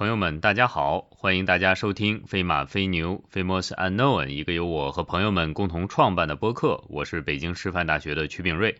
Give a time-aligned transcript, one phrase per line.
[0.00, 6.84] 朋友们，大家好，欢迎大家收听《飞马飞牛 Famous Unknown》，一个由我和朋友们共同创办的播客。
[6.88, 8.76] 我是北京师范大学的曲炳瑞。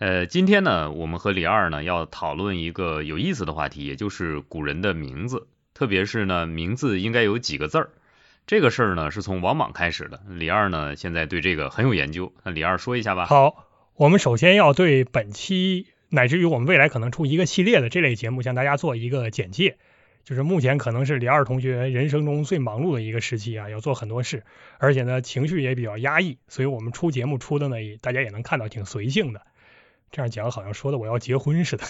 [0.00, 7.90] 呃，今天呢，我们和李二呢要讨论一个有意思的话题，也就是古人的名字，特别是呢，名字应该有几个字儿。
[8.44, 10.20] 这个事儿呢，是从王莽开始的。
[10.28, 12.32] 李二呢，现在对这个很有研究。
[12.42, 13.26] 那李二说一下吧。
[13.26, 13.64] 好，
[13.94, 19.76] 我们首先要对本期乃至于我们未来可能出一个系列的这类节目，向大家做一个简介。
[20.24, 24.44] 就是目前可能是李二同学人生中最忙碌的一个时期啊，要做很多事，
[24.78, 29.42] 而且呢，情绪也比较压抑，所以我们出节目出的呢，大家也能看到挺随性的。
[30.10, 31.84] 这样讲好像说的我要结婚似的。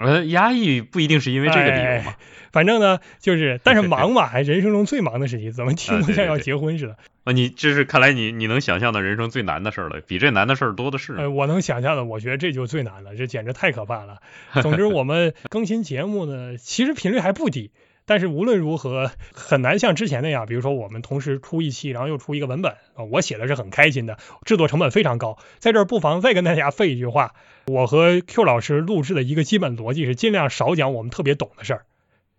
[0.00, 2.14] 呃，压抑不一定是因为这个理由嘛。
[2.52, 6.96] 反正呢，就是，但是忙嘛， 还人生中最忙的时期，怎么听不像要结婚似的？
[7.24, 11.14] 啊，你这是看来你你能想象的人生最难的事了，比这难的事儿多的是。
[11.14, 14.18] 呃，我能想象的，我觉得这就最难了，这简直太可怕了。
[14.62, 17.70] 总之，我们更新节目呢，其实频率还不低。
[18.10, 25.38] 但是无论如何，很难像之前那样，比如说我们同时出一期，然后又出一个文本啊，我写的是很开心的，制作成本非常高。
[25.60, 27.34] 在这儿不妨再跟大家废一句话，
[27.68, 31.86] 我和 Q 老师录制的一个基本逻辑是尽量少讲我们特别懂的事儿，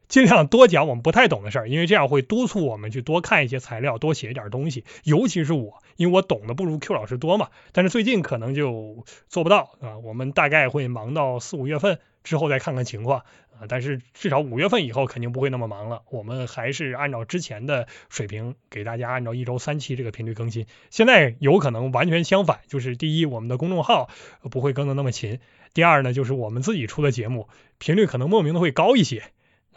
[0.10, 4.84] 尽量多讲我们不太懂的事儿，因为这样会督促我们去多看一些材料，多写一点东西。
[5.06, 7.48] 尤其是我，因为我懂得不如 Q 老师多嘛。
[7.72, 13.24] 但是最近可能就做不到啊，我们大概会忙到四五月份之后再看看情况。
[13.68, 20.66] 但是至少五月份以后肯定不会那么忙了，我们还是按照之前的水平给大家按照一周三期这个频率更新。
[20.90, 24.10] 现在有可能完全相反，就是第一，我们的公众号
[24.50, 25.38] 不会更的那么勤；
[25.74, 29.24] 第二呢，就是我们自己出的节目频率可能莫名的会高一些，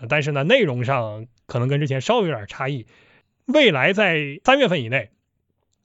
[0.08, 2.86] 但是呢，内容上可能跟之前稍微有点差异。
[3.46, 5.10] 未来在三月份以内，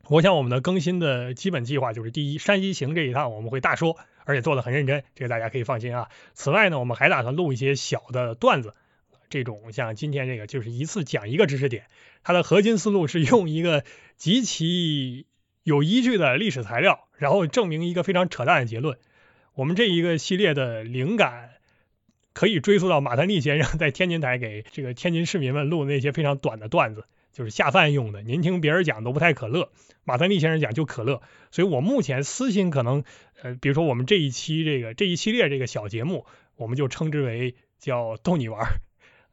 [0.09, 3.95] 我想我们的更新的基本计划就是：第一，山西行这一趟我们会大说。
[4.25, 6.09] 而且做的很认真，这个大家可以放心啊。
[6.35, 8.75] 此外呢，我们还打算录一些小的段子，
[9.29, 11.85] 这种像今天这个就是一次讲一个知识点，
[12.23, 13.83] 它的核心思路是用一个
[14.17, 15.25] 极其
[15.63, 18.99] 有依据的历史材料，然后证明一个非常扯淡的结论。
[19.55, 21.49] 我们这一个系列的灵感
[22.33, 27.05] 可以追溯到马三立先生在天津台给这个天津市民们录的那些非常短的段子。
[27.39, 29.71] 就是下饭用的，您听别人讲都不太可乐，
[30.03, 33.05] 马三立先生讲就可乐，所以我目前私心可能，
[33.41, 36.25] 呃，比如说我们这一期这个这一系列这个小节目，
[36.57, 38.81] 我们就称之为叫逗你玩儿，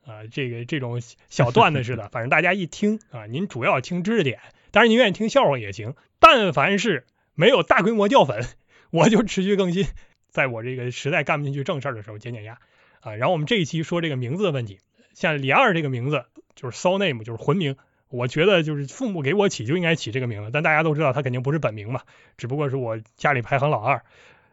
[0.07, 4.39] 啊，这个这种小段子似的， 反正大家一听啊，您主要听知识点，
[4.71, 8.47] 当然您愿意听笑话也行，但凡是没有大规模掉粉，
[8.91, 9.85] 我就持续更新，
[10.31, 12.61] 在我这个实在干不进去正事儿的时候减减压，
[13.01, 14.79] 啊，然后我们这一期说这个名字的问题，
[15.13, 17.75] 像李二这个名字就是 so name 就是魂名。
[18.09, 22.03] 我觉得就是父母给我起就应该起这个名字，但大家都知道他肯定不是本名嘛，
[22.37, 24.05] 只不过是我家里排行老二。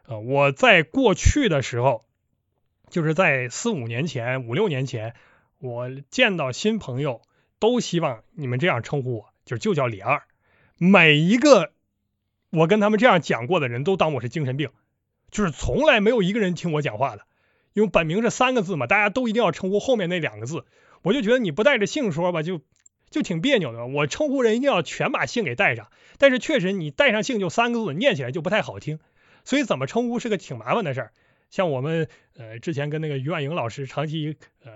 [0.06, 2.04] 呃，我在过去的时候，
[2.90, 5.14] 就是在四五年前、五六年前，
[5.60, 7.22] 我见到新朋友
[7.60, 10.24] 都希望你们这样称呼我，就就叫李二。
[10.76, 11.70] 每一个
[12.50, 14.70] 我跟他们这样讲过的人都当我是精神病，
[15.30, 17.22] 就是从来没有一个人听我讲话的，
[17.72, 20.64] 因为本名是三个字嘛，大家都一定要称呼后面那两个字。
[21.02, 22.60] 我就觉得你不带着姓说吧，就。
[23.14, 25.86] 就挺别扭的，我称呼人一定要全把姓给带上，
[26.18, 28.98] 但是确实你带上姓就三个字，念起来就不太好听，
[29.44, 31.12] 所以怎么称呼是个挺麻烦的事儿。
[31.48, 34.72] 像我们呃之前跟那个于婉莹老师长期呃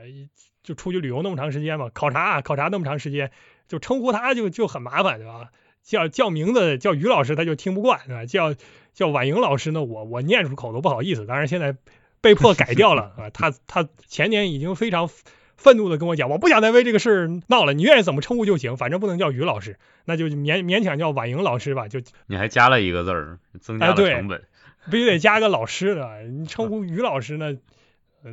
[0.63, 3.33] 就出去旅游那么长时间嘛，考察考察那么长时间，
[3.67, 5.51] 就称呼他就就很麻烦，对吧？
[5.83, 8.25] 叫叫名字叫于老师他就听不惯，对吧？
[8.25, 8.55] 叫
[8.95, 11.75] 叫婉莹老师呢，我我念出口都不好意思，当然现在
[12.21, 13.31] 被迫改掉了 啊。
[13.31, 15.11] 他他前年已经非常。
[15.59, 21.89] 愤怒的跟我讲，我不想再为这个事闹了，你愿意怎么称呼就行，反正不能叫于老师，那就勉勉强叫婉莹老师吧。
[21.89, 24.45] 就你还加了一个字儿，增加了成本，
[24.91, 26.23] 必须得加个老师的。
[26.31, 27.59] 你称呼于老师呢？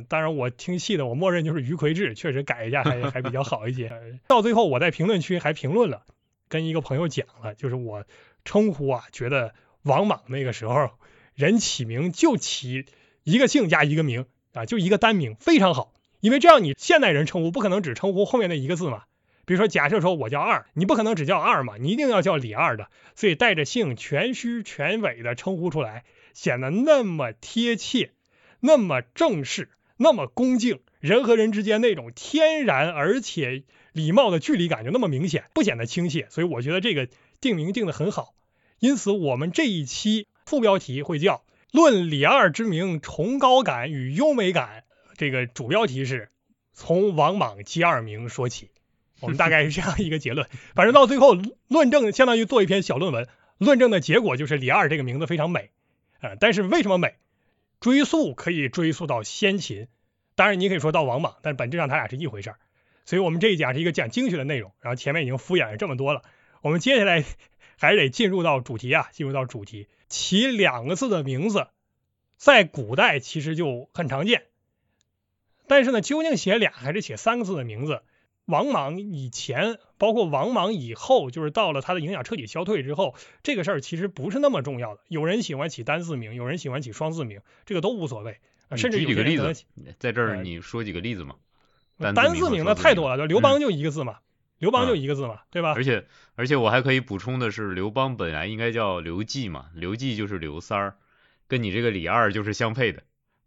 [0.08, 3.90] 当然我听戏的，我默认就是于魁智，确实改一下还 还比较好一些。
[4.26, 6.02] 到最后我在评论区还评论了，
[6.48, 8.04] 跟一个朋友讲了，就是我
[8.44, 10.90] 称呼啊，觉得王莽那个时候
[11.34, 12.86] 人起名就起
[13.24, 15.92] 一个姓加一个名啊，就一个单名，非常好。
[16.26, 19.04] 因为这样，你现代人称呼不可能只称呼后面那一个字嘛。
[19.44, 22.88] 比如说，假设说我叫二，你不可能只叫二嘛，你一定要叫李二的。
[23.14, 26.02] 所以带着姓全虚全伪的称呼出来，
[26.34, 28.10] 显得那么贴切，
[28.58, 33.62] 那么正式，那么恭敬，人和人之间那种天然而且
[33.92, 36.26] 礼貌的距离感就那么明显，不显得亲切。
[36.30, 37.08] 所以我觉得这个
[37.40, 38.34] 定名定的很好。
[38.80, 44.82] 因此，我们这一期副标题会叫“论李二之名崇高感与优美感”。
[45.16, 46.30] 这个主标题是
[46.72, 48.70] 从王莽接二名说起，
[49.20, 50.48] 我们大概是这样一个结论。
[50.74, 51.34] 反正到最后
[51.68, 53.28] 论证，相当于做一篇小论文，
[53.58, 55.70] 论证的结果就是李二这个名字非常美。
[56.20, 57.14] 呃，但是为什么美？
[57.80, 59.88] 追溯可以追溯到先秦，
[60.34, 62.58] 当然你可以说到王莽，但本质上他俩是一回事儿。
[63.04, 66.22] 所以我们这一讲是一个讲经学的内容，然后前面已经敷衍了这么多了，
[66.62, 67.22] 我们接下来
[67.78, 69.88] 还是得进入到主题啊，进入到主题。
[70.08, 71.68] 起两个字的名字，
[72.36, 74.44] 在古代其实就很常见，
[75.68, 78.02] 但是呢，究竟写俩还是写三个字的名字？
[78.44, 85.00] 王莽以前，包括王莽以后，就是到了他的影响彻底消退之后，这个事儿其实不是那么重要的。
[85.08, 88.38] 有人喜欢起单字名，有人喜欢起双字名，这个都无所谓。
[88.74, 89.64] 甚至举几个例子，
[89.98, 91.36] 在这儿你说几个例子嘛？
[91.98, 94.18] 单字名的太多了，刘邦就一个字嘛，
[94.58, 95.72] 刘邦就一个字嘛，对吧？
[95.74, 100.96] 而且而且我还可以补充的是，刘邦本来应该叫刘季嘛，刘季就是刘三儿，
[101.46, 103.02] 跟你这个李二就是相配的，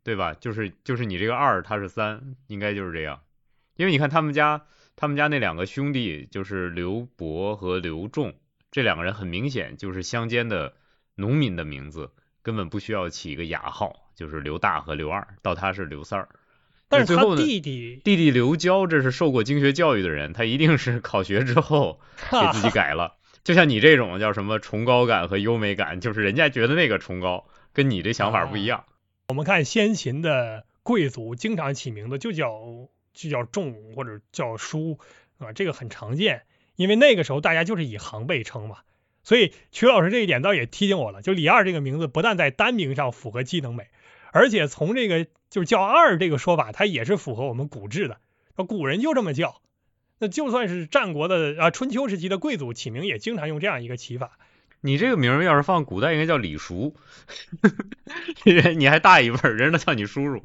[0.10, 0.34] 对吧？
[0.34, 3.22] 就是就是你这个二他是三，应该就是这样。
[3.76, 4.66] 因为你看他们家。
[5.02, 8.34] 他们家那两个兄弟就是刘伯和刘仲，
[8.70, 10.74] 这两个人很明显就是乡间的
[11.16, 12.12] 农民的名字，
[12.42, 16.28] 根本不需要起一个雅号，就是刘大和刘二，到他是刘三儿。
[16.90, 23.16] 但是他弟弟弟弟刘娇，这是受过经学教育的人，他一定是考学之后给自己改了。
[23.46, 28.84] 就像你这种叫什么崇高感和优美感，就是人家觉得那个崇高，跟你这想法不一样。
[29.30, 32.90] 我们看先秦的贵族经常起名字就叫。
[33.12, 34.98] 就叫仲或者叫叔
[35.40, 36.44] 啊，这个很常见，
[36.76, 38.78] 因为那个时候大家就是以行辈称嘛。
[39.24, 43.88] 所以曲老师这一点倒也提醒我了，就李二这个名字不但在单名上符合机能美，
[44.32, 48.20] 而且从这个就是叫二这个说法，它也是符合我们古制的。
[48.68, 49.60] 古人就这么叫，
[50.20, 54.40] 那就算是战国的啊春秋时期的贵族起名也经常用这样一个起法。
[54.82, 56.96] 你这个名要是放古代应该叫李叔，
[58.44, 60.44] 人你还大一辈，人都叫你叔叔。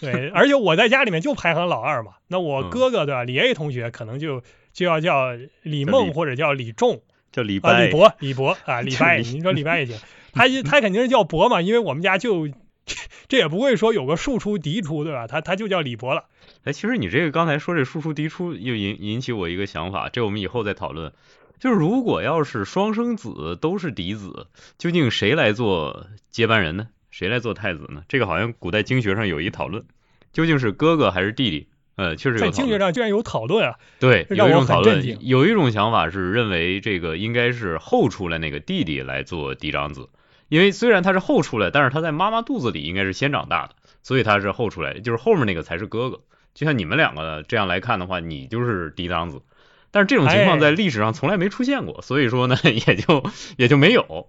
[0.00, 3.24] 对，而且我在家里面就排行老二嘛，那我哥哥对吧？
[3.24, 4.42] 李 A 同学可能就
[4.72, 5.28] 就要叫
[5.62, 9.96] 李梦或者叫李仲，叫李啊李博 李博啊李白，你说李白也行，
[10.32, 12.48] 他他肯定是叫博嘛，因为我们家就
[13.28, 15.26] 这也不会说有个庶出嫡出对吧？
[15.26, 16.24] 他他就叫李博了。
[16.64, 21.12] 哎，其实你这个刚才说这庶出嫡出又引引起我一个想法，这我们以后再讨论。
[21.64, 26.88] 就是如果要是双生子都是嫡子，究竟谁来做接班人呢？
[27.10, 28.02] 谁来做太子呢？
[28.06, 29.82] 这个好像古代经学上有一讨论，
[30.30, 31.68] 究竟是哥哥还是弟弟？
[31.96, 33.76] 呃，确实在经学上居然有讨论啊。
[33.98, 40.10] 对，有一种讨论，有一种想法是认为这个应该是后出来那个弟弟来做嫡长子，
[40.50, 46.20] 因为虽然他是后出来，但是他在妈妈肚子里应该是先长大的，所以他是后出来，就是后面那个才是哥哥。
[46.52, 49.40] 就像你们两个这样来看的话，你就是嫡长子，
[49.94, 53.22] 但是这种情况在历史上从来没出现过，所以说呢， 也就
[53.56, 54.26] 也就没有。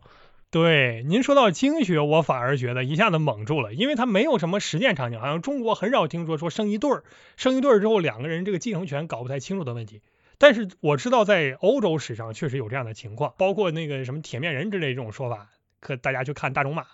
[0.52, 7.04] 对，您说到经学，我反而觉得一下子懵住了，因为它没有什么实践场景，好像中国很少听说说生一对儿，
[7.36, 10.04] 生一对儿之后两个人这个继承权搞不太清楚的问题。
[10.38, 15.48] 但是我知道在欧洲史上确实有这样的情况，包括那个什么铁面人之类这种说法，
[15.80, 16.86] 可大家去看大仲马，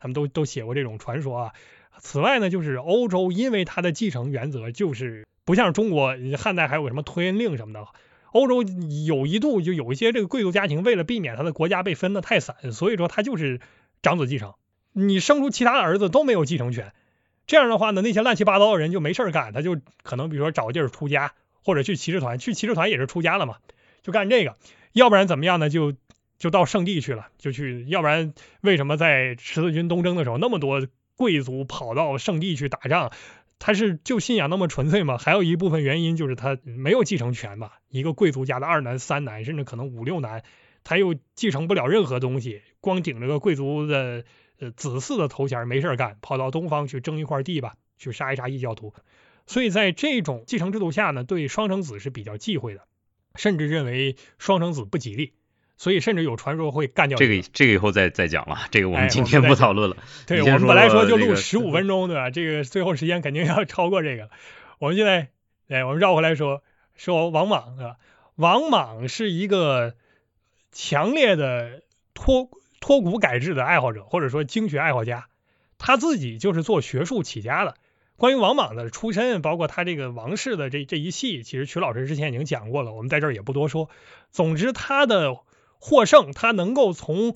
[0.00, 1.52] 他们都都写过这种传说啊。
[1.98, 7.86] 此外呢，就是欧洲因为它的继承原则就是不像中国，汉代还有什么推恩令什么的。
[8.34, 8.64] 欧洲
[9.06, 13.60] 有一度就有一些这个贵族家庭，为了避免他的国家被分得太散，所以说他就是
[14.02, 14.54] 长子继承。
[14.92, 16.92] 你生出其他的儿子都没有继承权。
[17.46, 21.32] 这样的话呢，那些乱七八糟的人就没事干，他就可能比如说找个地儿出家，
[21.62, 23.58] 或者去骑士团，去骑士团也是出家了嘛，
[24.02, 24.56] 就干这个。
[24.92, 25.70] 要不然怎么样呢？
[25.70, 25.94] 就
[26.36, 27.86] 就到圣地去了，就去。
[27.88, 30.84] 要不然为什么在十字军东征的时候，那么多
[31.14, 33.12] 贵族跑到圣地去打仗？
[33.58, 35.16] 他是就信仰那么纯粹吗？
[35.16, 37.70] 还有一部分原因就是他没有继承权嘛。
[37.88, 40.42] 一个贵族家的二男、三男，甚至可能五六男，
[40.82, 44.24] 他又继承不了任何东西，光顶着个贵族的
[44.58, 48.92] 呃子嗣的头衔没事干，跑到东方去争一块地吧，去杀一杀异教徒。
[49.46, 52.86] 所以在这种继承制度下呢，对双生子是比较忌讳的，
[53.34, 55.32] 甚至认为双生子不吉利。
[55.76, 59.96] 所以甚至有传说会干掉这个，这个以后再再讲了，这个我们今天不讨论了。
[60.26, 62.30] 对我们本来说就录十五分钟，对吧？
[62.30, 64.30] 这个最后时间肯定要超过这个。
[64.78, 65.28] 我们现在，
[65.68, 66.62] 哎，我们绕回来说
[66.94, 67.96] 说王莽，对吧？
[68.36, 69.94] 王莽是一个
[70.70, 71.82] 强烈的
[72.14, 72.48] 脱
[72.80, 75.26] 脱古改制的爱好者，或者说经学爱好家。
[75.76, 77.74] 他自己就是做学术起家的。
[78.16, 83.90] 关于王莽的出身，包括他这个王室的这这一系，其实曲老师之前已经讲过了，我们在这儿也不多说。
[84.30, 85.36] 总之，他的。
[85.86, 87.34] 获胜，他能够从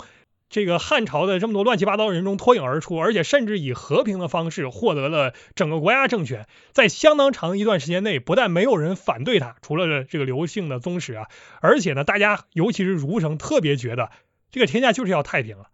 [0.49, 11.27] 这个汉朝的这么多乱七八糟人中脱颖而出，而且甚至以和平的方式获得了整个国家政权，在相当长一段时间内，不但没有人反对他，除了这个刘姓的宗室啊，
[11.61, 14.09] 而且呢，大家尤其是儒生特别觉得
[14.49, 15.67] 这个天下就是要太平了，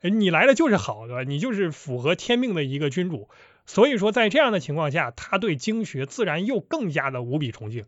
[0.00, 3.28] 你来了就是好的，你就是符合天命的一个君主，
[3.66, 7.86] 所以说在这样的情况下，他对经学自然又更加的无比崇敬。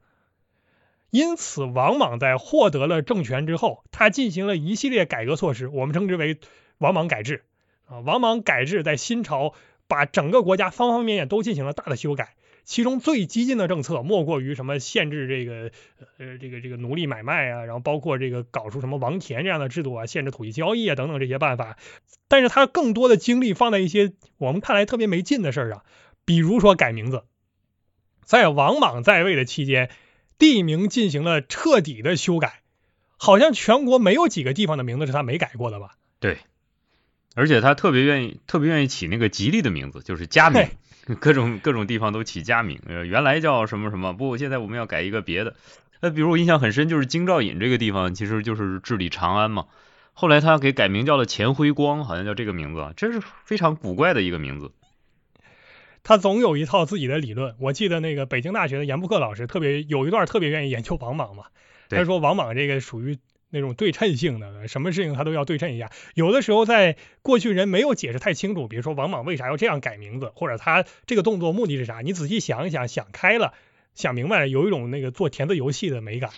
[1.11, 6.39] 因此，王莽在获得了政权之后，他进行了一系列改革措施，我们称之为
[6.79, 7.45] 王莽改制。
[7.87, 9.55] 啊，王莽改制在新朝
[9.87, 12.35] 把整个国家方方面面都进行了大的修改，
[12.65, 15.71] 其中最激进的政策莫过于什么限制这个
[16.19, 21.79] 呃这个这个奴隶买卖啊，然后包括这个搞出什么王田这样的制度啊，限制土地交易啊等等这些办法。
[22.27, 25.85] 但是他更多的精力放在一些我们看来特别没劲的事儿上，
[26.25, 27.23] 比如说改名字。
[28.25, 29.89] 在王莽在位的期间，
[30.39, 32.63] 地名进行了彻底的修改，
[33.17, 35.97] 好像全国没有几个地方的名字是他没改过的吧？
[36.21, 36.39] 对，
[37.35, 40.69] 而且他特别愿意特别愿意起那个吉利的名字，就是佳名。
[41.21, 45.55] 各种各种地方都起佳名，呃，原来叫什么什么，不，现在我们要改一个别的。
[46.01, 49.67] 呃，比如我印象很深，就是京兆尹这个地方，其实就是治理长安嘛。
[50.15, 54.73] 后来他给改名叫了钱辉光，好像叫这个名字，这是非常古怪的一个名字。
[56.07, 57.57] 他总有一套自己的理论。
[57.59, 61.47] 我记得那个北京大学的严复克老师特别有一段特别愿意研究王莽嘛，
[61.89, 63.19] 他说王莽这个属于。
[63.49, 65.91] 那种对称性的，什么事情他都要对称一下。
[66.15, 73.55] 有的时候在过去人没有解释太清楚，比如说王莽为啥要这样改名字，或者他这个动作目的是啥，你仔细想一想，想开了，
[73.95, 76.31] 想明白了，有一种那个做填字游戏的美感，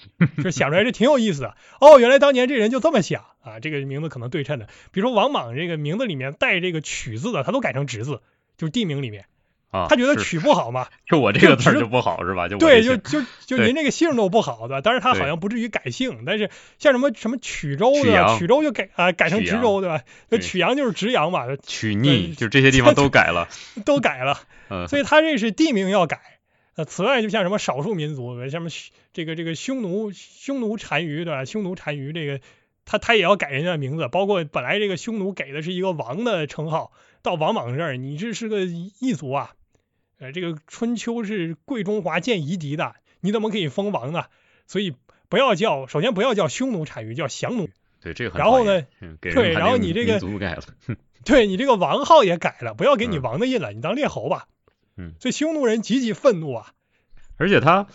[0.45, 1.57] 就想出来是挺有意思的。
[1.81, 4.67] 哦，原来当年这人就这么想啊，这个名字可能对称的。
[4.93, 8.21] 比如说王莽这个名字里面带这个曲字的，他都改成直字，
[8.59, 9.25] 就是地名里面。
[9.71, 12.49] 啊，他觉得曲不好嘛， 就我这个字就不好是吧？
[12.49, 20.03] 就对，就就就您这个姓都不好的，但是他好像不至于改姓，但是像什么什么曲州的，曲州就改啊改成直州对吧？
[20.31, 23.49] 那曲阳就是直阳嘛，曲逆就这些地方都改了，
[23.85, 24.41] 都改了，
[24.89, 26.21] 所以他这是地名要改。
[26.77, 28.69] 呃，此外就像什么少数民族，什么
[29.13, 31.45] 这个这个匈奴匈奴单于对吧？
[31.45, 32.41] 匈奴单于这个
[32.87, 39.51] 他他也要改人家的名字，包括本来这个匈奴给的是一个王的称号，到王莽这儿你这是个异族啊。
[40.19, 44.25] 呃，这个春秋是贵中华见夷狄的，你怎么可以封王呢？
[44.67, 44.95] 所以
[45.29, 47.69] 不要叫，首先不要叫匈奴单于，叫降奴。
[48.01, 48.83] 对，这个然后呢，
[49.21, 50.63] 对，然后你这个改了，
[51.25, 54.47] 对你这个王号也改了，不要给你王的印了，你当列侯吧。
[54.97, 55.15] 嗯。
[55.21, 56.73] 所以匈奴人极其愤怒啊。
[57.37, 57.87] 而且他，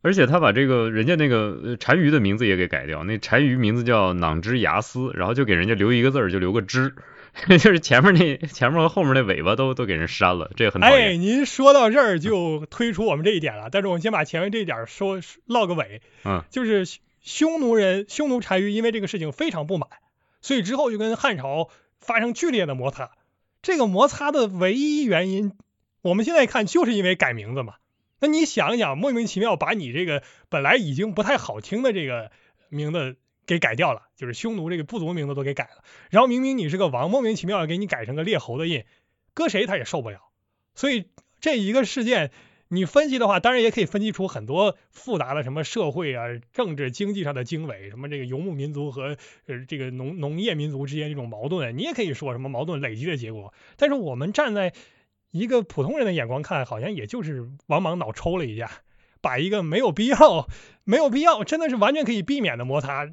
[0.00, 6.94] 而且他把这个人家那个单于的名字也给改掉，那单于名字叫囊之牙斯，然后就给人家留一个字儿，就留个之。
[7.48, 10.98] 就是前面那前面和后面那尾巴都都给人删了，这个很讨厌。
[10.98, 16.02] 哎，您说到这儿就推出我们这一点了，但是我们先把前面这一点说落个尾。
[16.24, 16.84] 嗯，就是
[17.20, 19.88] 匈奴人匈奴单于因为这个事情非常不满，
[20.42, 21.68] 所以之后就跟汉朝
[22.00, 23.12] 发生剧烈的摩擦。
[23.62, 25.52] 这个摩擦的唯一原因，
[26.02, 27.74] 我们现在看就是因为改名字嘛。
[28.20, 32.30] 那你想一想，莫名其妙把你这个本来已经不太好听的这个
[32.68, 33.16] 名字。
[33.48, 38.84] 给改掉了，就是匈奴这个部族名字都给改了，然后明明你是个王，莫名其妙要给你改成个列侯的印，
[39.32, 40.20] 搁谁他也受不了。
[40.74, 41.06] 所以
[41.40, 42.30] 这一个事件，
[42.68, 53.54] 你分析的话，当然也可以分析出很多复杂的什么社会啊、政治、经济上的经纬，什么这个游牧民族和呃这个农农业民族之间这种矛盾，你也可以说什么矛盾累积的结果。
[53.78, 54.74] 但是我们站在
[55.30, 58.70] 一个普通人的眼光看，好像也就是王莽脑抽了一下，
[59.22, 60.46] 把一个没有必要、
[60.84, 63.10] 没有必要，真的是完全可以避免的摩擦。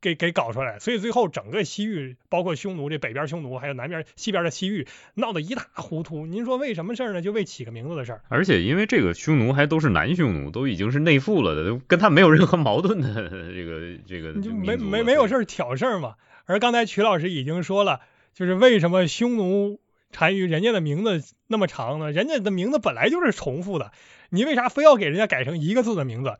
[0.00, 6.26] 给给搞出来，所以最后整个西域，包括匈奴这北边匈奴，还有南边西边的西域，闹得一塌糊涂。
[6.26, 7.20] 您说为什么事儿呢？
[7.20, 8.22] 就为起个名字的事儿。
[8.28, 14.40] 而且因为这个匈奴还都是南匈奴，都已经是内附了的，跟他没有任何矛盾的这个这个。
[14.40, 16.14] 就没没没有事儿挑事儿嘛。
[16.46, 18.00] 而刚才曲老师已经说了，
[18.32, 19.80] 就是为什么匈奴
[20.10, 22.10] 单于人家的名字那么长呢？
[22.10, 23.92] 人家的名字本来就是重复的，
[24.30, 26.38] 你为啥非要给人家改成一个字的名字？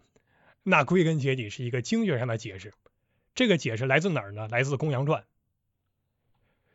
[0.63, 2.73] 那归根结底是一个经学上的解释。
[3.35, 4.49] 这个解释来自哪儿呢？
[4.49, 5.23] 来自《公羊传》。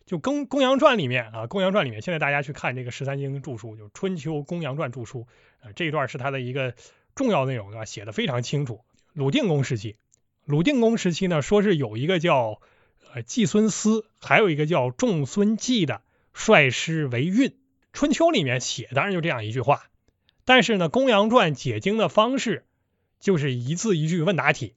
[0.06, 5.22] 就《公公羊传》里面啊，《公羊传》里面，现在大家去看这个十三经注书，就《春秋公羊传注书》
[5.68, 6.76] 啊，这一段是它的一个
[7.16, 8.82] 重要内容啊，写的非常清楚。
[9.14, 9.98] 鲁定公时期，
[10.46, 12.62] 鲁定公时期呢，说是有一个叫
[13.14, 17.50] 呃季孙思，还有一个叫仲孙季的率师为运。
[17.92, 19.88] 《春秋》里面写当然就这样一句话，
[20.46, 22.64] 但是呢，《公羊传》解经的方式
[23.20, 24.76] 就是一字一句问答题，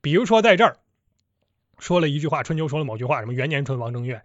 [0.00, 0.78] 比如说在这儿。
[1.78, 4.22] 说了一句话，春秋说了某句话，什么元年春王正月，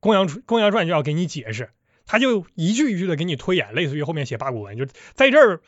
[0.00, 1.70] 公羊公羊传就要给你解释，
[2.06, 5.60] 他就一句一句的给你推演，类似于后面写八股文，就在这儿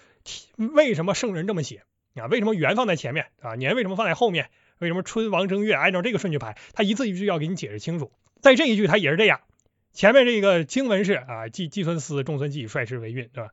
[0.56, 1.82] 为什么圣人这么写
[2.14, 2.26] 啊？
[2.26, 3.54] 为什么元放在前面啊？
[3.54, 4.50] 年为什么放在后面？
[4.78, 6.56] 为什么春王正月按照这个顺序排？
[6.72, 8.12] 他一字一句要给你解释清楚。
[8.40, 9.40] 在这一句他也是这样，
[9.92, 13.50] 前面这个经文是啊，季季孙思、仲孙季率师为运，对吧？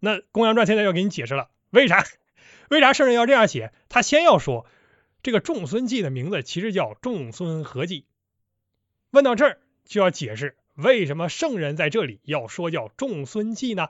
[0.00, 2.04] 那公羊传现在要给你解释了，为啥？
[2.70, 3.72] 为啥圣人要这样写？
[3.88, 4.66] 他先要说。
[5.22, 8.04] 这个仲孙季的名字其实叫仲孙何季。
[9.10, 13.88] 问到这儿就要解释为什么圣人在这里要说叫仲孙季呢？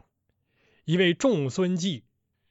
[0.84, 2.02] 因为仲孙季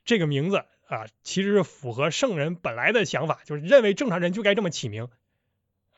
[0.06, 5.10] 这个名字啊，其实是符合圣人本来的想法，就是认为正常人就该这么起名，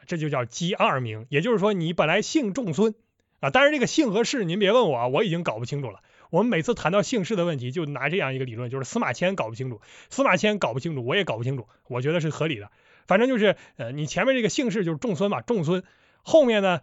[0.07, 1.27] 这就叫姬二名。
[1.29, 2.95] 也就是说，你本来姓仲孙
[3.39, 6.01] 啊，当然这个姓和氏您别问我啊，我已经搞不清楚了。
[6.33, 12.71] 我们每次谈到姓氏的问题，就拿这样一个理论，就是司马迁搞不清楚，司马迁搞不清楚，我也搞不清楚，我觉得是合理的。
[13.05, 15.83] 反正就是，呃，你前面这个姓氏就是仲孙嘛，仲孙，
[16.23, 16.81] 后面呢，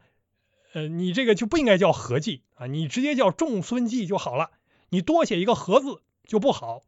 [0.72, 4.52] 呃，你这个就不应该叫何记啊，你直接叫仲孙记就好了，
[4.88, 6.82] 你多写一个何字就不好。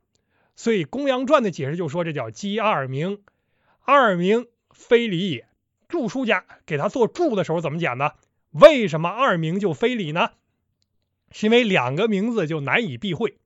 [0.55, 3.25] 所以《公羊传》的解释就说这叫姬二名，
[3.81, 5.49] 二名非礼也。
[5.89, 8.13] 注书家给他做注的时候怎么讲呢？
[8.53, 10.31] 为什么二名就非礼呢？
[11.33, 13.39] 是因为两个名字就难以避讳，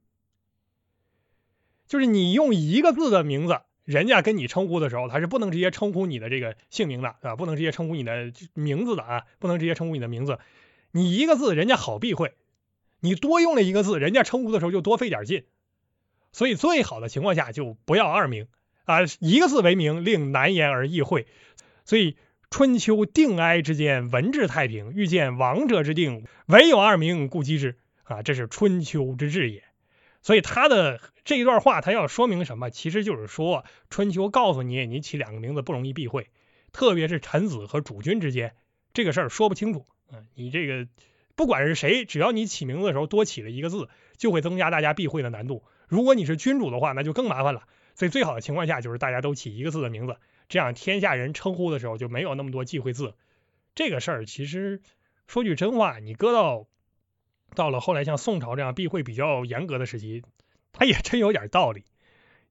[1.87, 10.38] 就是你用一个字的名字，人家跟你称呼的时候，他是不能直接称呼你的这个姓名的啊，不能直接称呼你的名字的啊，不能直接称呼你的名字。
[10.90, 12.31] 你一个字，人家好避讳；
[13.00, 15.45] 你多用了一个字，人家称呼的时候就多费点劲。
[16.33, 18.49] 所以最好的情况下就不要二名
[18.85, 21.26] 啊，一个字为名，令难言而易会。
[21.85, 22.16] 所以
[22.50, 29.65] 春秋定哀之间，文治太平，欲见王者之定，唯有二名，故击之啊，这是春秋之治也。
[30.23, 32.71] 所以他的这一段话，他要说明什么？
[32.71, 36.31] 其实就是说，春秋告诉你，你起两个名字不容易避讳，
[36.73, 38.55] 特别是臣子和主君之间，
[38.95, 40.23] 这个事儿说不清楚啊。
[40.35, 40.88] 你这个
[41.35, 45.62] 不管是谁，只要你起名字的时候多起了一个字，就会增加大家避讳的难度。
[45.87, 47.65] 如果你是君主的话，那就更麻烦了。
[47.95, 50.17] 所以最好的情况下就是大家都起一个字的名字，
[50.49, 53.15] 这样天下人称呼的时候就没有那么多忌讳字。
[53.75, 54.81] 这个事儿其实
[55.26, 56.67] 说句真话，你搁到
[57.55, 60.23] 到了后来像宋朝这样避讳比较严格的时期，
[60.73, 61.85] 它也真有点道理。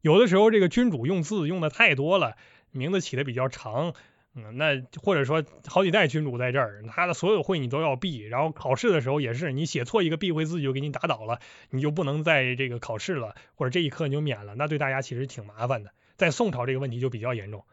[0.01, 2.35] 有的时候这个君主用字用的太多了，
[2.71, 3.93] 名字起的比较长。
[4.37, 15.93] 嗯，那或者说好几代君主在这儿，他的所有会你都要避，然后考试的时候也是，你写错一个避讳字就给你打倒了，你就不能在这个考试了，或者这一科你就免了，那对大家其实挺麻烦的。
[16.17, 17.63] 在宋朝这个问题就比较严重，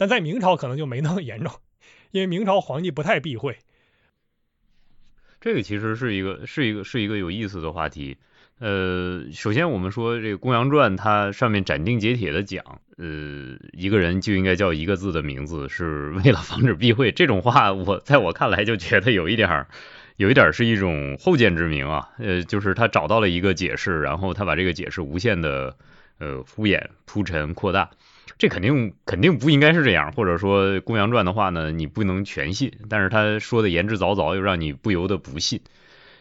[0.00, 1.52] 但在明朝可能就没那么严重，
[2.10, 3.58] 因为明朝皇帝不太避讳。
[5.42, 8.16] 这个其实是一个是一个是一个有意思的话题。
[8.60, 17.12] 呃，首先我们说这个《公羊传》，它上面斩钉截铁的讲，呃，一个人就应该叫一个字的名字，是为了防止避讳。
[17.12, 19.68] 这种话，我在我看来就觉得有一点儿，
[20.16, 22.08] 有一点儿是一种后见之明啊。
[22.16, 25.76] 呃，就是他找到了一个解释，然后他把这个解释无限的
[26.16, 27.90] 呃敷衍、铺陈、扩大。
[28.38, 35.60] 这肯定肯定不应该是这样，或者说《公羊传》的话呢，你不能全信，但是他说的言之凿凿，又让你不由得不信。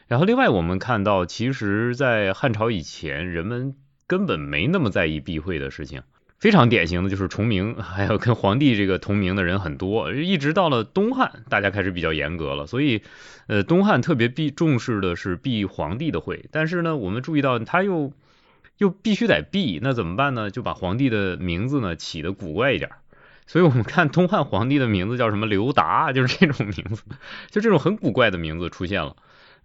[0.07, 3.75] 然后，另外我们看到，其实，在汉朝以前，人们
[4.07, 6.01] 根本没那么在意避讳的事情。
[6.39, 10.11] 非常典型的就是重名， 还有跟皇帝这个同名的人很多。
[10.13, 12.65] 一直到了东汉，大家开始比较严格了。
[12.65, 13.03] 所以，
[13.47, 16.45] 呃，东汉特别避重视的是避皇帝的讳。
[16.49, 18.11] 但是呢，我们注意到他又
[18.79, 20.49] 又必须得避，那怎么办呢？
[20.49, 22.89] 就把皇帝的名字呢起的古怪一点。
[23.45, 27.03] 所以我们看东汉皇帝的名字叫什么刘达，就是这种名字，
[27.49, 29.15] 就这种很古怪的名字出现了。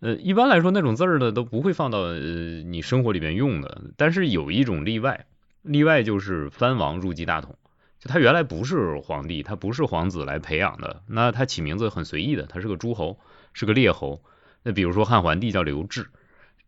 [0.01, 2.19] 呃，一般来说那种字儿呢都不会放到呃
[2.63, 5.27] 你生活里面用的，但是有一种例外，
[5.63, 7.57] 例外就是藩王入继大统，
[8.01, 13.19] 就他原来不是皇帝，他不是皇子来培养的，那他起名字很随意的，他是个诸侯，
[13.53, 14.23] 是个列侯。
[14.63, 16.09] 那比如说汉桓帝叫刘志，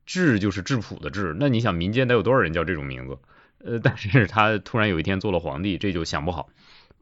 [0.07, 3.19] 质就是质朴的质，那你想民间得有多少人叫这种名字？
[3.65, 6.49] 呃，但是他突然有一天做了皇帝，这就想不好。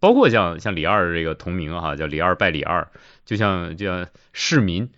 [0.01, 2.89] 包括像像李二这个同名哈，叫李二拜李二，
[3.25, 4.91] 就像就像市民。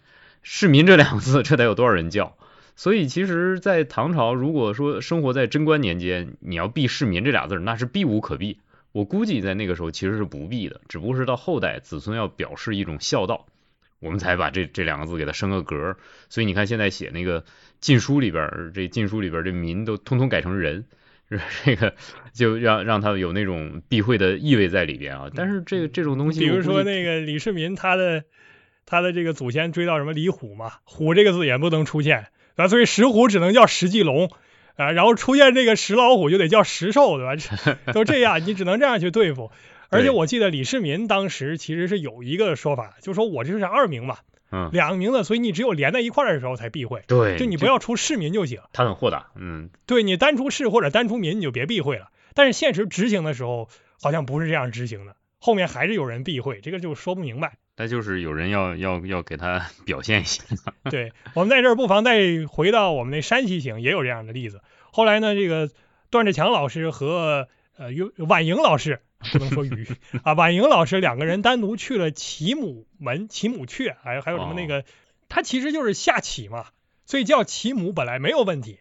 [0.42, 2.36] 市民这两个字，这得有多少人叫？
[2.76, 8.60] 所以其实，在唐朝，如果说生活在贞观年间，你要避市民这俩字，那是避无可避。
[8.92, 13.46] 我估计在那个时候其实是不避的，只不过是到后代子孙要表示一种孝道，
[14.00, 15.96] 我们才把这这两个字给它升个格。
[16.28, 17.44] 所以你看现在写那个
[17.80, 20.84] 禁书里边，这禁书里边这民都通通改成人，
[21.64, 21.94] 这个
[22.32, 25.30] 就让让他有那种避讳的意味在里边啊。
[25.34, 28.24] 但是这个这种东西，比如说那个李世民他的。
[28.88, 30.74] 他的这个祖先追到什么李虎嘛？
[30.84, 34.30] 虎这个字也不能出现，啊，所以石虎只能叫石继龙
[34.76, 37.82] 啊，然后出现这个石老虎就得叫石兽，对吧？
[37.92, 39.50] 都这样，你只能这样去对付。
[39.90, 44.18] 而且我记得李世民当时其实是有一个说法，就说我这是二名嘛，
[44.50, 48.60] 嗯，两个名字，所以你只有连在一块儿的时候才避讳，对，就你不要出市民就行。
[48.72, 52.08] 他很豁达，嗯，对你单出市或者单出民你就别避讳了。
[52.34, 53.68] 但是现实执行的时候
[54.00, 57.56] 好像不是这样执行的，后面还是有人避讳，这个就说不明白。
[57.78, 60.42] 那就是有人要要要给他 表现一下。
[60.90, 64.62] 对，我们在这儿不妨再回到我们那山西行，也有这样的例子。
[64.90, 65.70] 后来呢，这个
[66.10, 67.88] 段志强老师和呃
[68.26, 69.86] 婉莹老师不能说鱼
[70.22, 74.84] 啊，婉莹老师两个人单独去了祁母门、祁母阙，还有还有什么那个，
[75.28, 76.66] 他其实就是下启嘛，
[77.06, 78.80] 所以叫祁母本来没有问题。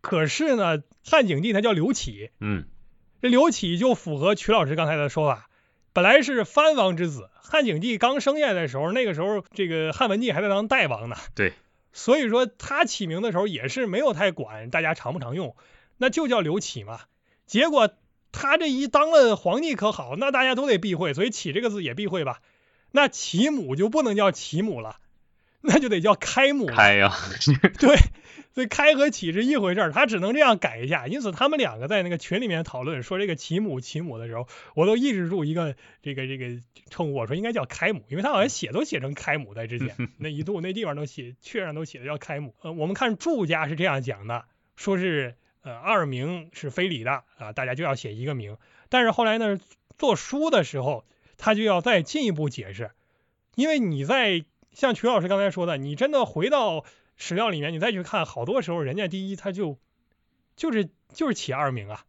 [0.00, 2.64] 可是呢，汉景帝他叫刘启，嗯，
[3.20, 5.50] 这刘启就符合曲老师刚才的说法，
[5.92, 7.30] 本来是藩王之子。
[7.42, 11.16] 汉景帝刚生下来的时候，那个时候这个汉文帝还在当代王呢。
[11.34, 11.54] 对，
[11.92, 15.56] 所以说他起名的时候也是没有太管大家常不常用，
[15.96, 17.00] 那就叫刘启嘛。
[17.46, 17.90] 结果
[18.40, 22.40] 他这一当了皇帝可好，那大家都得避讳，所以启这个字也避讳吧。
[22.92, 25.00] 那启母就不能叫启母了，
[25.60, 26.66] 那就得叫开母。
[26.66, 27.12] 开呀，
[27.80, 27.96] 对，
[28.54, 31.08] 所以开和启是一回事儿，他只能这样改一下。
[31.08, 34.46] 因此他们两个在那个群里面讨论说这个启母启母的时候，
[34.76, 42.54] 我都抑制住一个这个这个称呼，我说应该叫开母，因为他好像写都写成开母在之前 那一度那地方都写确上都写的叫开母。
[42.62, 44.44] 呃，我们看祝家是这样讲的，
[44.76, 48.56] 说是呃二名是非礼的啊，大家就要写一个名。
[48.88, 49.58] 但是后来呢，
[49.96, 51.04] 做书的时候。
[51.40, 52.90] 他就要再进一步解释，
[53.54, 56.84] 因为你在像曲老师刚才说的，你真的回到
[57.16, 59.78] 史料里面，你再去看，好多时候人家第一他就
[60.56, 62.04] 就是就是起二名啊，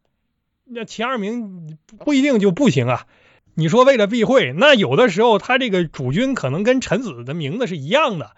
[0.64, 3.06] 那起二名不一定就不行啊。
[3.54, 8.36] 你说为了避讳，那有的时候他这个主君可能跟臣子的名字是一样的。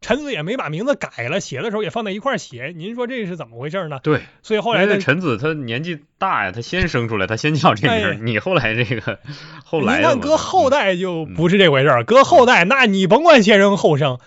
[0.00, 4.00] 臣子也没把名字改了，写的时候也放在一块写，您说这是怎么回事呢？
[4.02, 9.18] 对，所以后来那臣子他年纪大呀，他先生出来，他先叫这名，你后来这个
[9.64, 9.98] 后来。
[9.98, 14.18] 你看搁后代就不是这回事，搁后代那你甭管先生后生，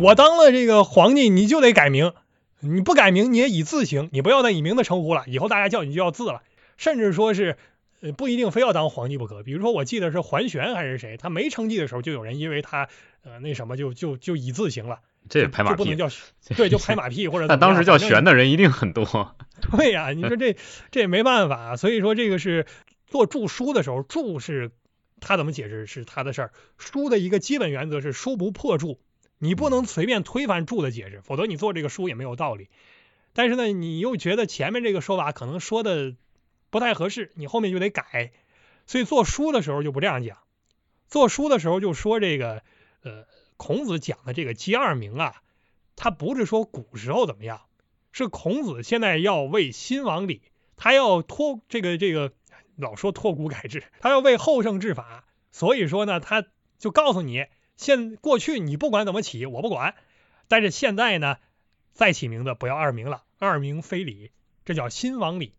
[0.00, 2.14] 我当了这个皇帝，你就得改名，
[2.60, 6.40] 你不改名你也以字行，你不要再以名字称呼了，以后大家叫你就要字了，
[6.78, 7.58] 甚至说是
[8.00, 12.88] 呃不一定非要当皇帝不可，比如说我记得是桓玄还是谁，他没称帝的时候，就有人因为他
[13.24, 15.00] 呃那什么就就就以字行了。
[15.28, 16.08] 这也拍马屁，不能叫
[16.56, 17.46] 对，就拍马屁或者。
[17.48, 19.36] 但当时叫悬的人一定很多。
[19.60, 20.56] 对呀，你说这
[20.90, 22.66] 这也没办法，所以说这个是
[23.06, 24.70] 做注书的时候，注是
[25.20, 26.52] 他怎么解释是他的事儿。
[26.78, 29.00] 书的一个基本原则是书不破注，
[29.38, 32.68] 你不能随便推翻注的解释，否则你做这个书也没有道理。
[33.34, 36.14] 但是呢，你又觉得前面这个说法可能说的
[36.70, 38.32] 不太合适，你后面就得改。
[38.86, 40.38] 所以做书的时候就不这样讲，
[41.08, 42.62] 做书的时候就说这个
[43.02, 43.26] 呃。
[43.58, 45.42] 孔子讲的这个接二名啊，
[45.96, 47.60] 他不是说古时候怎么样，
[48.12, 50.40] 是孔子现在要为新王礼，
[50.76, 52.32] 他要托这个这个
[52.76, 56.44] 老说托古改制，他要为后圣治法，所以说呢，他
[56.78, 59.96] 就告诉你，现过去你不管怎么起，我不管，
[60.46, 61.36] 但是现在呢，
[61.92, 64.30] 再起名字不要二名了，二名非礼，
[64.64, 65.52] 这叫新王礼。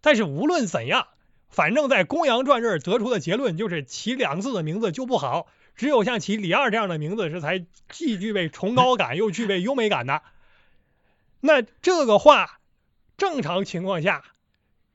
[0.00, 1.06] 但是无论怎样，
[1.48, 5.46] 反正在公羊传这儿得出的结论就是起两个字的名字就不好。
[5.74, 10.22] 只有像起李二这样的名字是才既具备崇高感又具备优美感的。
[11.40, 12.58] 那这个话，
[13.16, 14.22] 正常情况下，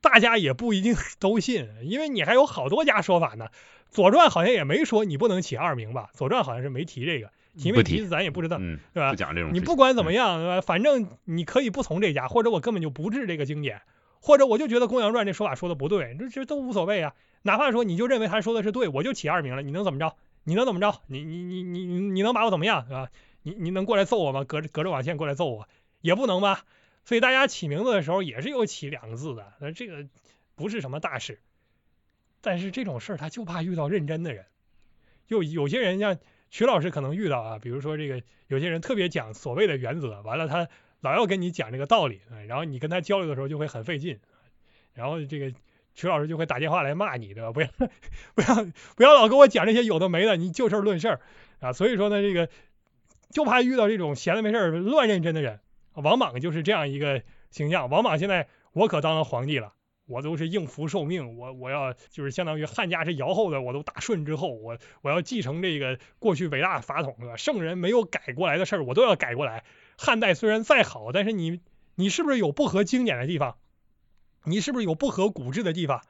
[0.01, 3.47] 大家也不一定 都信，因为你还有好多家说法呢。
[3.89, 6.09] 左传好像也没说你不能起二名吧？
[6.13, 9.11] 左传好像是没提这个，提没提咱也不知道，对吧？
[9.11, 9.51] 不讲这种。
[9.53, 10.61] 你不管怎么样，对吧？
[10.61, 13.81] 反正你可以不从这家，或者我根本就不治这个经典，
[14.21, 17.13] 或者我就觉得公羊传这说法说的不对，这这都无所谓啊。
[17.43, 20.15] 哪怕说你就认为他说的是对，我就起二名了，你能怎么着？
[20.47, 21.01] 你能怎么着？
[21.07, 23.11] 你你你你你能把我怎么样，是吧？
[23.41, 24.45] 你你能过来揍我吗？
[24.45, 25.67] 隔着隔着网线过来揍我
[25.99, 26.63] 也不能吧？
[27.03, 30.07] 所以大家起名字的时候也是有起两个字的，那这个
[30.55, 31.41] 不是什么大事。
[32.39, 34.45] 但是这种事儿他就怕遇到认真的人，
[35.27, 36.17] 就有些人像
[36.49, 40.69] 曲老师可能遇到啊，比如说这个有些人特别讲所谓的原则，完了他
[41.01, 44.17] 老要跟你讲这个道理，然后你跟他交流的时候就会很费劲，
[44.93, 45.53] 然后这个。
[45.97, 47.51] 曲老师就会打电话来骂你，对吧？
[47.51, 47.67] 不要
[48.35, 51.17] 不要不要老跟我讲这些有的没的，你就事论事
[51.59, 51.73] 啊！
[51.73, 52.49] 所以说呢，这个
[53.31, 55.59] 就怕遇到这种闲的没事乱认真的人。
[55.95, 57.89] 王莽就是这样一个形象。
[57.89, 59.73] 王莽现在我可当了皇帝了，
[60.05, 67.37] 我都是应福受命，我我要就是相当于汉家是尧后的，我都大顺之后，我我要继承这个过去伟大的法统，对吧？
[67.37, 69.63] 圣人没有改过来的事儿，我都要改过来。
[69.97, 71.59] 汉代虽然再好，但是你
[71.95, 73.57] 你是不是有不合经典的地方？
[74.47, 76.01] 你是不是有不合古制的地方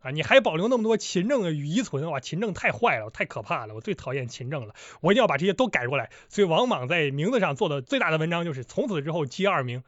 [0.00, 0.10] 啊？
[0.10, 2.20] 你还保留那么多秦政的遗存哇？
[2.20, 3.74] 秦政太坏了，太可怕了！
[3.74, 6.10] 我最讨厌秦政了，我一定要把这些都改过来。
[6.28, 9.82] 所以王莽在名字上做的最大的文章就是从此之后接二名，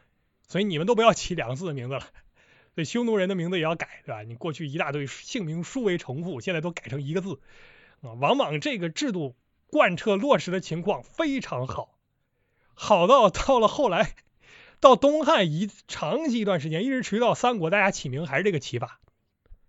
[0.46, 2.00] 所以你们都不要起两个字的名字了。
[2.74, 4.22] 所以匈奴人的名字也要改，对吧？
[4.22, 7.40] 你过去一大堆姓名殊为重复，现在都改成一个字
[8.00, 8.14] 啊。
[8.14, 9.36] 王莽这个制度
[9.70, 11.98] 贯彻落实的情况非常好，
[12.72, 14.14] 好到到了后来。
[14.80, 19.00] 到东汉一长期一段时间，一直持续到三国，大家起名还是这个起法，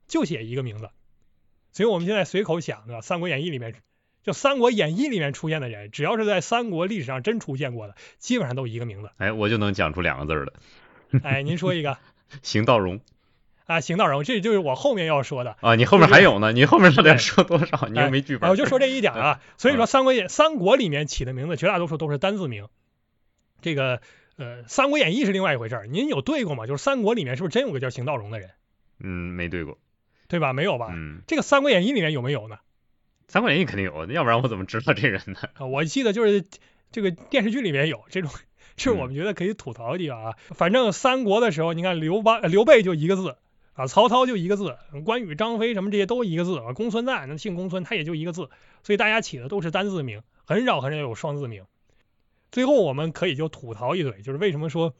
[0.08, 0.90] 就写一个名字。
[1.72, 3.00] 所以我们现在随口想，对吧？
[3.02, 3.74] 《三国演义》里面，
[4.24, 9.10] 就《三国演义》里面出现的人，只要是在三国历史上真出现过的，基本上都一个名字。
[9.18, 10.54] 哎，我就能讲出两个字了。
[11.24, 11.98] 哎，您说一个。
[12.44, 13.00] 邢道荣。
[13.66, 15.58] 啊，邢道荣，这就是我后面要说的。
[15.62, 16.52] 啊，你后面还有呢？
[16.52, 17.88] 你后面到底说多少？
[17.88, 18.50] 你又没剧本。
[18.50, 19.42] 我就说这一点啊。
[19.58, 22.68] 所以说，《三国演》《三国》里面起的名字，绝大多数都是单字名。
[23.62, 24.02] 这个。
[24.40, 26.66] 呃，《三国演义》是另外一回事儿，您有对过吗？
[26.66, 28.52] 就是三国里面是不是真有个叫邢道荣的人？
[29.02, 29.78] 嗯，没对过，
[30.30, 30.54] 对吧？
[30.54, 30.94] 没有吧？
[30.94, 32.56] 嗯，这个《三国演义》里面有没有呢？
[33.28, 35.40] 《三国演义》肯定有，要不然我怎么知道这人呢？
[35.56, 36.46] 啊， 我记得就是
[36.90, 38.32] 这个电视剧里面有这种
[38.78, 40.36] 这是我们觉得可以吐槽的地方啊。
[40.56, 43.36] 反正三国的时候，你看刘邦、刘备就一个字
[43.74, 46.72] 啊，曹操就一个字，关羽、张飞什么这些都一个字啊。
[46.72, 48.50] 公孙瓒那姓公孙，他也就一个字，
[48.84, 51.66] 所以大家起的都是单字名，很少很少有双字名。
[52.52, 54.96] 最后我们可以就吐槽一嘴，就是为什么说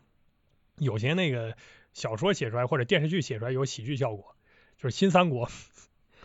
[0.78, 1.56] 有些那个
[1.94, 4.36] 小说写出来或者电视剧写出来有喜剧效果，
[4.78, 5.50] 就是新三国。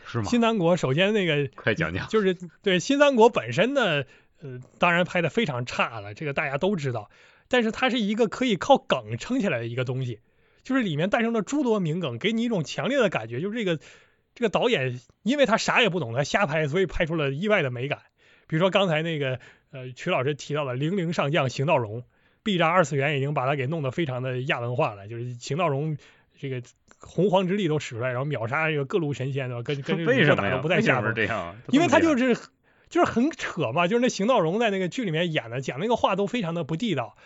[0.07, 0.25] 是吗？
[0.25, 4.05] 新三国首先那个快讲讲，就是对新三国本身呢，
[4.43, 7.09] 呃，当然拍的非常差了，这个大家都知道。
[7.49, 10.21] 但是它是一个可以靠梗撑起来的一个东西，
[10.63, 13.81] 就是里面诞生了诸多名梗，给你一种强烈的感觉，就是这个
[14.35, 18.03] 这个导演因为他啥也不懂，他瞎拍，所以拍出了意外的美感。
[18.47, 19.39] 比如说刚才那个
[19.71, 22.05] 呃曲老师提到的零零上将邢道荣
[22.43, 25.97] ，B 站二次元已经把他给弄得非常的亚文化了，就是邢道荣
[26.39, 26.63] 这个。
[27.07, 29.63] 洪荒之力都使出来，然后秒杀这个各路神仙，对吧？
[29.63, 31.55] 跟跟 这个打都不在下边这样？
[31.69, 32.35] 因为他就是
[32.95, 37.17] 就是很扯嘛，就是那邢道荣在那个剧里面演的，讲那个话都非常的不地道，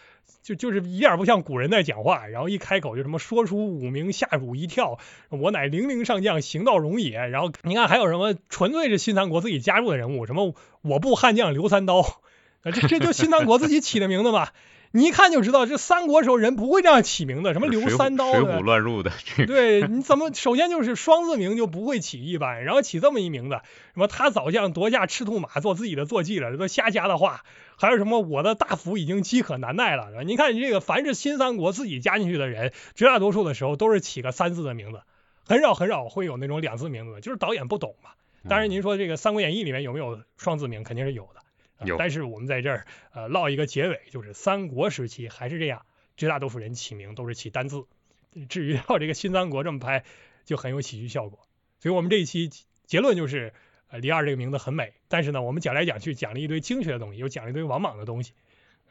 [0.42, 2.26] 就就是一点不像古人在讲话。
[2.26, 7.18] 然后一开口就什么说出五名下汝一跳，我乃零陵上将邢道荣也。
[7.18, 12.02] 然后你看还有什么纯粹是新三国自己加入的人物，什么我部悍将刘三刀，
[12.64, 14.48] 这这就新三国自己起的名字嘛。
[14.92, 19.12] 你一看就知道，这三国时候人不会这样起名字，什么刘三刀的，水浒乱入的。
[19.46, 23.56] 对，你怎么首先就是双字名就不会起一般，然后起这么一名字，
[23.94, 27.42] 什么他早将夺下赤兔马做自己的坐骑了，这都瞎加的话。
[27.76, 35.02] 还有什么我的大斧已经饥渴难耐了，你看你这个凡是新三国自己加进去的人，绝大多数的时候都是起个三字的名字，
[35.46, 38.10] 很少很少会有那种两字名字，就是导演不懂嘛。
[38.48, 41.37] 当然您说这个《三国演义》里面有没有双字名，肯定是有的。
[41.84, 45.86] 有，但是我们在这儿呃唠一个结尾，就是三国时期还是这样，
[46.16, 47.84] 绝大多数人起名都是起单字。
[48.48, 50.04] 至于到这个新三国这么拍，
[50.44, 51.38] 就很有喜剧效果。
[51.80, 52.50] 所以我们这一期
[52.86, 53.52] 结论就是，
[53.88, 58.32] 呃，李二这个名字很美，但是呢，我们讲来讲去讲了一堆精确的东西，又讲了一堆王莽的东西。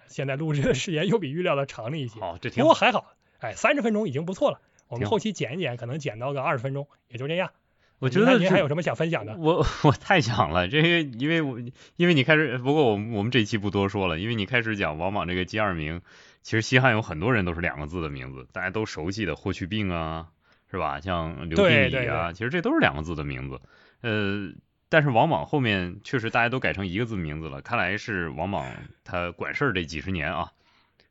[0.08, 4.62] 现在录制的时间又比预料的长了一些，好，这挺不过还好，哎，三十分钟已经不错了。
[4.88, 7.52] 我们后期剪一剪，可能剪到个二十分钟，也就这样。
[8.00, 9.36] 我觉得您还有什么想分享的？
[9.38, 11.60] 我 我太想了，这个因为我
[11.96, 16.02] 因为你开始，不过我们我们这期不多说了，因为你开始讲王莽这个第二名，
[16.44, 20.28] 其实西汉有很多人都是两个字的名字，大家都熟悉的霍去病啊，
[20.70, 21.00] 是吧？
[21.02, 23.60] 像刘病已啊，其实这都是两个字的名字。
[24.02, 24.54] 呃，
[24.90, 30.52] 但是王莽后面确实大家都改成一个字名字了，看来是王莽他管事儿这几十年啊，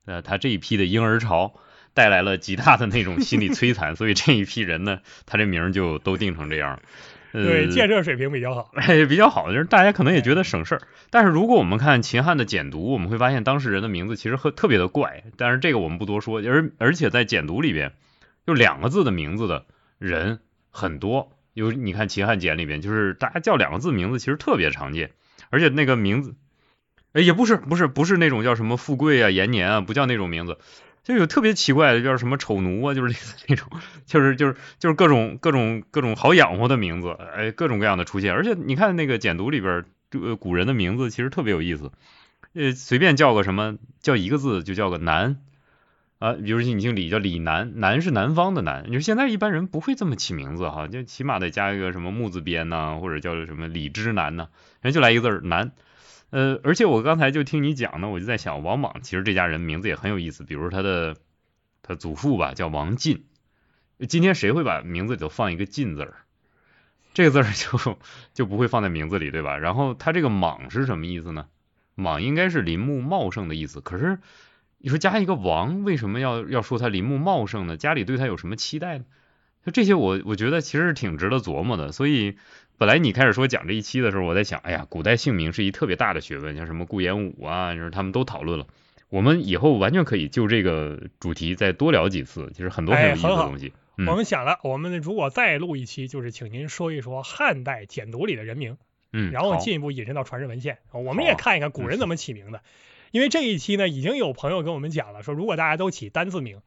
[0.04, 1.58] 呃，他这一批的婴儿潮。
[1.96, 6.78] 带来了极大的那种心理摧残，所以这一批人呢，他这名就都定成这样。
[7.32, 8.70] 对，建设水平比较好，
[9.08, 10.82] 比较好就是大家可能也觉得省事儿。
[11.08, 15.24] 但是如果我们看秦汉的简牍，我们会发现当事人的名字其实很特别的怪。
[15.38, 17.92] 但是这个我们不多说，而而且在简牍里边，
[18.46, 19.64] 就两个字的名字的
[19.98, 21.32] 人很多。
[21.54, 25.12] 有你看秦汉简里边，就是大家叫两个字名字其实特别常见，
[25.48, 26.34] 而且那个名字，
[27.14, 30.58] 哎，也不是不是不是那种叫什么富贵啊、延年啊，不叫那种名字。
[31.06, 33.70] 就有特别奇怪的，叫什么丑奴啊，就是类似那种，
[34.06, 38.34] 就是就是就是各种各种各种好养活的名字，哎，各种各样的出现。
[38.34, 41.92] 而且你看那个简读里边，呃，古人的名字其实特别有意思，
[42.54, 45.36] 呃，随便叫个什么，叫一个字就叫个南
[46.18, 48.86] 啊，比如说你姓李叫李南，南是南方的南。
[48.88, 54.48] 你说现在一般人不会这么起名字哈，就起码得加一个什么木字边呐，或者叫什么李之南呐，
[54.80, 55.70] 人就来一个字南。
[56.30, 61.16] 呃，而且我刚才就听你讲呢，我就在想，王莽其实这家人名字也很有意思，比如他的
[61.82, 63.24] 他祖父吧叫王进，
[64.08, 66.14] 今天谁会把名字里头放一个进字儿？
[67.14, 67.98] 这个字儿 就
[68.34, 69.56] 就不会放在名字里，对吧？
[69.56, 71.46] 然后他这个莽是什么意思呢？
[71.94, 74.18] 莽应该是林木茂盛的意思，可是
[74.78, 77.76] 你说加一个王，为什么要要说他林木茂盛呢？
[77.76, 79.04] 家里对他有什么期待呢？
[79.64, 82.36] 就这些，我我觉得其实挺值得琢磨的，所以。
[82.78, 88.66] 本来你开始说讲这一期的时候，我在想，哎呀，古代姓名是一特别大的学问，像什么顾炎武啊，就是他们都讨论了。
[89.08, 93.72] 我们以后完全可以就这个主题再多聊几次，就是很多很有意思的东西。
[94.06, 98.76] 我们想了，我们如果再录一期，就是请您说一说汉代简牍里的人名，
[99.10, 102.62] 嗯，然后进一步引申到传世文献，我们也看一看古人怎么起名的。
[103.10, 106.60] 因为这一期呢，已经有朋友跟我们讲了，说如果大家都起单字名，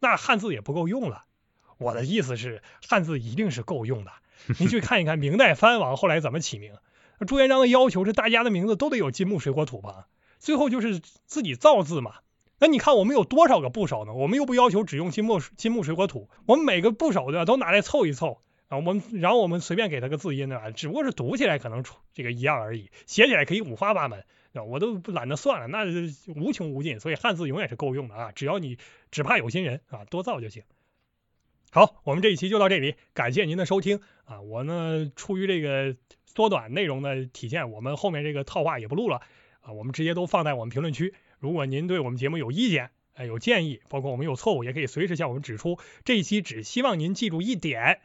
[0.00, 1.24] 那汉字也不够用了。
[1.76, 4.12] 我的意思是，汉字一定是够用的。
[4.58, 6.72] 您去看一看明代藩王后来怎么起名。
[7.26, 10.06] 朱元璋的要求是大家的名字都得有金木水火土吧，
[10.38, 12.16] 最后就是自己造字嘛。
[12.58, 14.14] 那你看我们有多少个部首呢？
[14.14, 18.76] 我们又不要求只用金木金木水火土，我们每个部首的都拿来凑一凑啊。
[18.76, 20.70] 我们然后我们随便给他个字音对吧？
[20.70, 24.24] 只不过是读起来可能这个一样而已，写起来可以五花八门。
[24.66, 25.84] 我都懒得算了，那
[26.34, 26.98] 无穷无尽。
[26.98, 28.78] 所以汉字永远是够用的啊，只要你
[29.10, 30.62] 只怕有心人啊，多造就行。
[31.76, 34.40] 好，我们这一期就到这里，感谢您的收听啊！
[34.40, 39.20] 我呢，出于这个缩短内容的体现，我们后面这个套话也不录了
[39.60, 41.12] 啊，我们直接都放在我们评论区。
[41.38, 45.78] 如果您对我们节目有意见，哎，有建议，包括我们有错误，也可以随时向我们指出。
[46.02, 48.00] 这一期只希望您记住一点，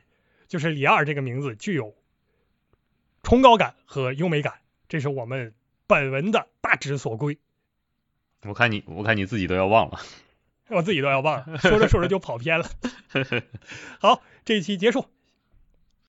[0.49, 1.95] 就是李二这个名字具有
[3.23, 4.55] 崇高感和优美感，
[4.89, 5.53] 这是我们
[5.87, 7.37] 本文的大致所归。
[8.41, 10.01] 我看你，我看你自己都要忘了，
[10.71, 12.65] 我自己都要忘了， 说着说着就跑偏了。
[13.99, 15.05] 好，这一期结束，